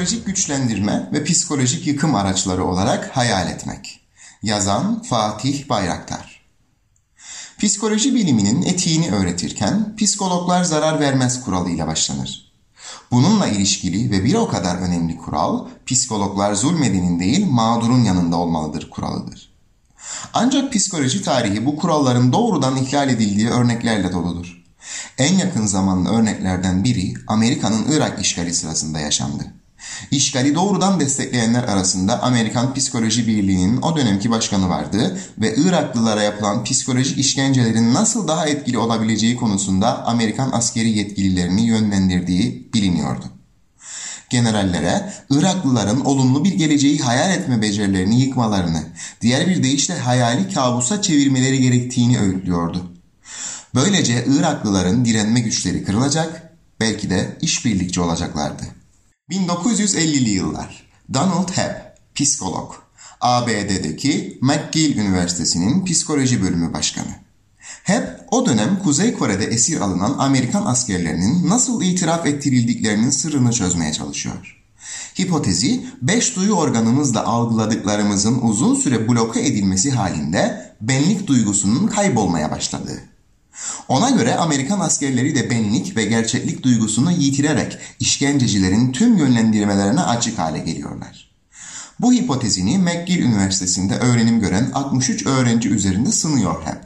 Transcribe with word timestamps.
psikolojik 0.00 0.26
güçlendirme 0.26 1.08
ve 1.12 1.24
psikolojik 1.24 1.86
yıkım 1.86 2.14
araçları 2.14 2.64
olarak 2.64 3.16
hayal 3.16 3.50
etmek. 3.50 4.00
Yazan 4.42 5.02
Fatih 5.02 5.68
Bayraktar. 5.68 6.40
Psikoloji 7.58 8.14
biliminin 8.14 8.62
etiğini 8.62 9.10
öğretirken 9.10 9.96
psikologlar 9.96 10.64
zarar 10.64 11.00
vermez 11.00 11.44
kuralıyla 11.44 11.86
başlanır. 11.86 12.52
Bununla 13.10 13.46
ilişkili 13.46 14.10
ve 14.10 14.24
bir 14.24 14.34
o 14.34 14.48
kadar 14.48 14.76
önemli 14.76 15.16
kural, 15.16 15.66
psikologlar 15.86 16.54
zulmedenin 16.54 17.20
değil 17.20 17.46
mağdurun 17.46 18.04
yanında 18.04 18.36
olmalıdır 18.36 18.90
kuralıdır. 18.90 19.52
Ancak 20.34 20.72
psikoloji 20.72 21.22
tarihi 21.22 21.66
bu 21.66 21.76
kuralların 21.76 22.32
doğrudan 22.32 22.76
ihlal 22.76 23.08
edildiği 23.08 23.48
örneklerle 23.48 24.12
doludur. 24.12 24.64
En 25.18 25.34
yakın 25.34 25.66
zamanlı 25.66 26.10
örneklerden 26.10 26.84
biri 26.84 27.14
Amerika'nın 27.26 27.92
Irak 27.92 28.20
işgali 28.20 28.54
sırasında 28.54 29.00
yaşandı. 29.00 29.59
İşgali 30.10 30.54
doğrudan 30.54 31.00
destekleyenler 31.00 31.62
arasında 31.64 32.22
Amerikan 32.22 32.74
Psikoloji 32.74 33.26
Birliği'nin 33.26 33.82
o 33.82 33.96
dönemki 33.96 34.30
başkanı 34.30 34.68
vardı 34.68 35.18
ve 35.38 35.54
Iraklılara 35.56 36.22
yapılan 36.22 36.64
psikolojik 36.64 37.18
işkencelerin 37.18 37.94
nasıl 37.94 38.28
daha 38.28 38.46
etkili 38.46 38.78
olabileceği 38.78 39.36
konusunda 39.36 40.06
Amerikan 40.06 40.50
askeri 40.52 40.98
yetkililerini 40.98 41.62
yönlendirdiği 41.62 42.70
biliniyordu. 42.74 43.24
Generallere 44.30 45.12
Iraklıların 45.30 46.04
olumlu 46.04 46.44
bir 46.44 46.52
geleceği 46.52 46.98
hayal 46.98 47.30
etme 47.30 47.62
becerilerini 47.62 48.20
yıkmalarını, 48.20 48.82
diğer 49.20 49.48
bir 49.48 49.62
deyişle 49.62 49.98
hayali 49.98 50.54
kabusa 50.54 51.02
çevirmeleri 51.02 51.60
gerektiğini 51.60 52.20
öğütlüyordu. 52.20 52.92
Böylece 53.74 54.24
Iraklıların 54.28 55.04
direnme 55.04 55.40
güçleri 55.40 55.84
kırılacak, 55.84 56.52
belki 56.80 57.10
de 57.10 57.36
işbirlikçi 57.40 58.00
olacaklardı. 58.00 58.79
1950'li 59.30 60.30
yıllar. 60.30 60.86
Donald 61.14 61.48
Hebb, 61.56 61.74
psikolog. 62.14 62.74
ABD'deki 63.20 64.38
McGill 64.40 64.96
Üniversitesi'nin 64.96 65.84
psikoloji 65.84 66.42
bölümü 66.42 66.72
başkanı. 66.72 67.14
Hebb 67.82 68.06
o 68.30 68.46
dönem 68.46 68.78
Kuzey 68.82 69.12
Kore'de 69.12 69.44
esir 69.44 69.80
alınan 69.80 70.16
Amerikan 70.18 70.66
askerlerinin 70.66 71.48
nasıl 71.48 71.82
itiraf 71.82 72.26
ettirildiklerinin 72.26 73.10
sırrını 73.10 73.52
çözmeye 73.52 73.92
çalışıyor. 73.92 74.62
Hipotezi, 75.18 75.86
beş 76.02 76.36
duyu 76.36 76.52
organımızla 76.52 77.24
algıladıklarımızın 77.24 78.40
uzun 78.42 78.74
süre 78.74 79.08
bloke 79.08 79.40
edilmesi 79.40 79.90
halinde 79.90 80.74
benlik 80.80 81.26
duygusunun 81.26 81.86
kaybolmaya 81.86 82.50
başladığı. 82.50 83.00
Ona 83.90 84.10
göre 84.10 84.34
Amerikan 84.34 84.80
askerleri 84.80 85.34
de 85.34 85.50
benlik 85.50 85.96
ve 85.96 86.04
gerçeklik 86.04 86.62
duygusunu 86.62 87.12
yitirerek 87.12 87.78
işkencecilerin 88.00 88.92
tüm 88.92 89.16
yönlendirmelerine 89.16 90.00
açık 90.00 90.38
hale 90.38 90.58
geliyorlar. 90.58 91.30
Bu 92.00 92.12
hipotezini 92.12 92.78
McGill 92.78 93.22
Üniversitesi'nde 93.22 93.94
öğrenim 93.98 94.40
gören 94.40 94.70
63 94.74 95.26
öğrenci 95.26 95.68
üzerinde 95.68 96.12
sınıyor 96.12 96.62
hem. 96.64 96.80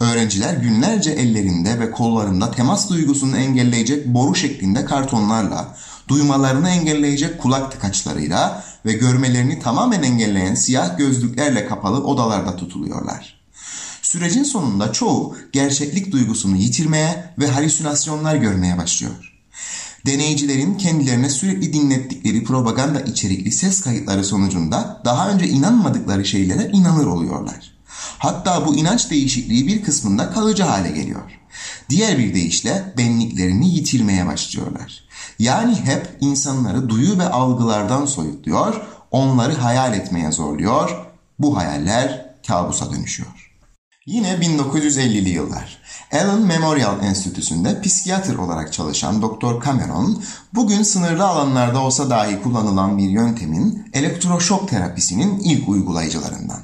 Öğrenciler 0.00 0.54
günlerce 0.54 1.10
ellerinde 1.10 1.80
ve 1.80 1.90
kollarında 1.90 2.50
temas 2.50 2.90
duygusunu 2.90 3.36
engelleyecek 3.36 4.06
boru 4.06 4.34
şeklinde 4.34 4.84
kartonlarla, 4.84 5.76
duymalarını 6.08 6.70
engelleyecek 6.70 7.38
kulak 7.42 7.72
tıkaçlarıyla 7.72 8.64
ve 8.86 8.92
görmelerini 8.92 9.60
tamamen 9.60 10.02
engelleyen 10.02 10.54
siyah 10.54 10.98
gözlüklerle 10.98 11.66
kapalı 11.66 12.04
odalarda 12.04 12.56
tutuluyorlar. 12.56 13.43
Sürecin 14.14 14.42
sonunda 14.42 14.92
çoğu 14.92 15.36
gerçeklik 15.52 16.12
duygusunu 16.12 16.56
yitirmeye 16.56 17.32
ve 17.38 17.48
halüsinasyonlar 17.48 18.36
görmeye 18.36 18.78
başlıyor. 18.78 19.34
Deneyicilerin 20.06 20.74
kendilerine 20.74 21.30
sürekli 21.30 21.72
dinlettikleri 21.72 22.44
propaganda 22.44 23.00
içerikli 23.00 23.52
ses 23.52 23.80
kayıtları 23.80 24.24
sonucunda 24.24 25.02
daha 25.04 25.30
önce 25.30 25.48
inanmadıkları 25.48 26.24
şeylere 26.24 26.70
inanır 26.72 27.06
oluyorlar. 27.06 27.72
Hatta 28.18 28.66
bu 28.66 28.76
inanç 28.76 29.10
değişikliği 29.10 29.66
bir 29.66 29.82
kısmında 29.82 30.30
kalıcı 30.30 30.62
hale 30.62 30.90
geliyor. 30.90 31.40
Diğer 31.90 32.18
bir 32.18 32.34
deyişle 32.34 32.94
benliklerini 32.98 33.74
yitirmeye 33.74 34.26
başlıyorlar. 34.26 35.04
Yani 35.38 35.74
hep 35.74 36.16
insanları 36.20 36.88
duyu 36.88 37.18
ve 37.18 37.28
algılardan 37.28 38.06
soyutluyor, 38.06 38.86
onları 39.10 39.54
hayal 39.54 39.94
etmeye 39.94 40.32
zorluyor, 40.32 41.06
bu 41.38 41.56
hayaller 41.56 42.34
kabusa 42.46 42.92
dönüşüyor. 42.92 43.53
Yine 44.06 44.28
1950'li 44.28 45.28
yıllar. 45.28 45.78
Allen 46.12 46.42
Memorial 46.42 47.04
Enstitüsü'nde 47.04 47.80
psikiyatr 47.80 48.34
olarak 48.34 48.72
çalışan 48.72 49.22
Dr. 49.22 49.64
Cameron, 49.64 50.22
bugün 50.54 50.82
sınırlı 50.82 51.26
alanlarda 51.26 51.80
olsa 51.80 52.10
dahi 52.10 52.42
kullanılan 52.42 52.98
bir 52.98 53.08
yöntemin 53.08 53.90
elektroşok 53.92 54.68
terapisinin 54.68 55.38
ilk 55.38 55.68
uygulayıcılarından. 55.68 56.60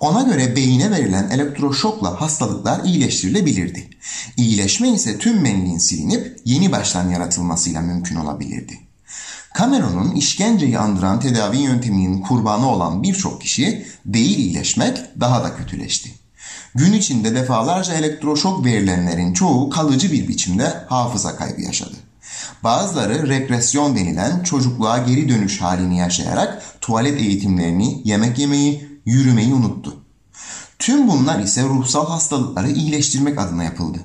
Ona 0.00 0.22
göre 0.22 0.56
beyine 0.56 0.90
verilen 0.90 1.30
elektroşokla 1.30 2.20
hastalıklar 2.20 2.84
iyileştirilebilirdi. 2.84 3.88
İyileşme 4.36 4.88
ise 4.88 5.18
tüm 5.18 5.44
benliğin 5.44 5.78
silinip 5.78 6.36
yeni 6.44 6.72
baştan 6.72 7.10
yaratılmasıyla 7.10 7.80
mümkün 7.80 8.16
olabilirdi. 8.16 8.78
Cameron'un 9.58 10.12
işkenceyi 10.12 10.78
andıran 10.78 11.20
tedavi 11.20 11.58
yönteminin 11.58 12.20
kurbanı 12.20 12.68
olan 12.68 13.02
birçok 13.02 13.40
kişi 13.40 13.86
değil 14.06 14.38
iyileşmek 14.38 15.20
daha 15.20 15.44
da 15.44 15.56
kötüleşti. 15.56 16.25
Gün 16.76 16.92
içinde 16.92 17.34
defalarca 17.34 17.94
elektroşok 17.94 18.64
verilenlerin 18.64 19.32
çoğu 19.32 19.70
kalıcı 19.70 20.12
bir 20.12 20.28
biçimde 20.28 20.84
hafıza 20.88 21.36
kaybı 21.36 21.60
yaşadı. 21.62 21.96
Bazıları 22.64 23.28
regresyon 23.28 23.96
denilen 23.96 24.42
çocukluğa 24.42 24.98
geri 24.98 25.28
dönüş 25.28 25.60
halini 25.60 25.98
yaşayarak 25.98 26.80
tuvalet 26.80 27.20
eğitimlerini, 27.20 28.00
yemek 28.04 28.38
yemeyi, 28.38 29.00
yürümeyi 29.06 29.54
unuttu. 29.54 29.96
Tüm 30.78 31.08
bunlar 31.08 31.38
ise 31.40 31.62
ruhsal 31.62 32.06
hastalıkları 32.08 32.70
iyileştirmek 32.70 33.38
adına 33.38 33.64
yapıldı. 33.64 33.98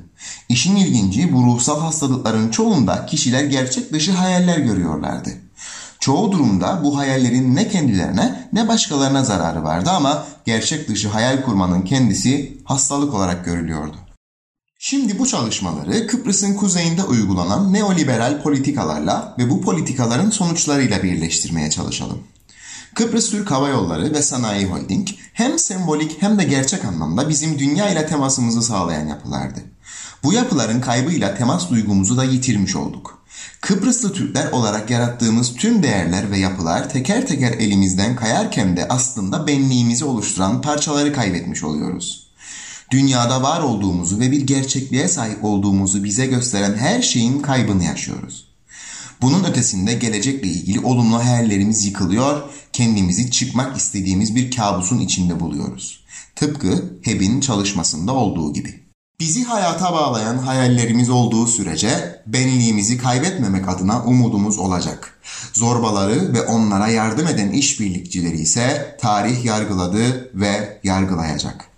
İşin 0.49 0.75
ilginci 0.75 1.33
bu 1.33 1.43
ruhsal 1.43 1.79
hastalıkların 1.79 2.49
çoğunda 2.49 3.05
kişiler 3.05 3.43
gerçek 3.43 3.93
dışı 3.93 4.11
hayaller 4.11 4.57
görüyorlardı. 4.57 5.29
Çoğu 6.01 6.31
durumda 6.31 6.81
bu 6.83 6.97
hayallerin 6.97 7.55
ne 7.55 7.67
kendilerine 7.67 8.49
ne 8.53 8.67
başkalarına 8.67 9.23
zararı 9.23 9.63
vardı 9.63 9.89
ama 9.89 10.25
gerçek 10.45 10.87
dışı 10.87 11.09
hayal 11.09 11.41
kurmanın 11.41 11.81
kendisi 11.81 12.57
hastalık 12.63 13.13
olarak 13.13 13.45
görülüyordu. 13.45 13.97
Şimdi 14.79 15.19
bu 15.19 15.27
çalışmaları 15.27 16.07
Kıbrıs'ın 16.07 16.53
kuzeyinde 16.53 17.03
uygulanan 17.03 17.73
neoliberal 17.73 18.41
politikalarla 18.41 19.35
ve 19.37 19.49
bu 19.49 19.61
politikaların 19.61 20.29
sonuçlarıyla 20.29 21.03
birleştirmeye 21.03 21.69
çalışalım. 21.69 22.23
Kıbrıs 22.95 23.29
Türk 23.29 23.51
Hava 23.51 23.69
Yolları 23.69 24.13
ve 24.13 24.21
Sanayi 24.21 24.65
Holding 24.65 25.07
hem 25.33 25.59
sembolik 25.59 26.21
hem 26.21 26.39
de 26.39 26.43
gerçek 26.43 26.85
anlamda 26.85 27.29
bizim 27.29 27.59
dünya 27.59 27.89
ile 27.89 28.07
temasımızı 28.07 28.61
sağlayan 28.61 29.07
yapılardı. 29.07 29.59
Bu 30.23 30.33
yapıların 30.33 30.81
kaybıyla 30.81 31.35
temas 31.35 31.69
duygumuzu 31.69 32.17
da 32.17 32.23
yitirmiş 32.23 32.75
olduk. 32.75 33.20
Kıbrıslı 33.61 34.13
Türkler 34.13 34.51
olarak 34.51 34.89
yarattığımız 34.89 35.53
tüm 35.55 35.83
değerler 35.83 36.31
ve 36.31 36.37
yapılar 36.37 36.89
teker 36.89 37.27
teker 37.27 37.51
elimizden 37.51 38.15
kayarken 38.15 38.77
de 38.77 38.87
aslında 38.87 39.47
benliğimizi 39.47 40.05
oluşturan 40.05 40.61
parçaları 40.61 41.13
kaybetmiş 41.13 41.63
oluyoruz. 41.63 42.27
Dünyada 42.91 43.43
var 43.43 43.61
olduğumuzu 43.61 44.19
ve 44.19 44.31
bir 44.31 44.41
gerçekliğe 44.41 45.07
sahip 45.07 45.43
olduğumuzu 45.43 46.03
bize 46.03 46.25
gösteren 46.25 46.75
her 46.77 47.01
şeyin 47.01 47.39
kaybını 47.39 47.83
yaşıyoruz. 47.83 48.47
Bunun 49.21 49.43
ötesinde 49.43 49.93
gelecekle 49.93 50.47
ilgili 50.47 50.79
olumlu 50.79 51.17
hayallerimiz 51.17 51.85
yıkılıyor, 51.85 52.41
kendimizi 52.73 53.31
çıkmak 53.31 53.77
istediğimiz 53.77 54.35
bir 54.35 54.51
kabusun 54.51 54.99
içinde 54.99 55.39
buluyoruz. 55.39 56.03
Tıpkı 56.35 56.99
Hebb'in 57.01 57.39
çalışmasında 57.39 58.13
olduğu 58.13 58.53
gibi. 58.53 58.81
Bizi 59.21 59.43
hayata 59.43 59.93
bağlayan 59.93 60.37
hayallerimiz 60.37 61.09
olduğu 61.09 61.47
sürece 61.47 62.21
benliğimizi 62.25 62.97
kaybetmemek 62.97 63.69
adına 63.69 64.03
umudumuz 64.03 64.57
olacak. 64.57 65.19
Zorbaları 65.53 66.33
ve 66.33 66.41
onlara 66.41 66.87
yardım 66.87 67.27
eden 67.27 67.49
işbirlikçileri 67.49 68.37
ise 68.37 68.97
tarih 69.01 69.45
yargıladı 69.45 70.31
ve 70.33 70.79
yargılayacak. 70.83 71.70